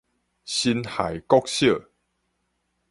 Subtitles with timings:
[0.45, 1.79] 辛亥國小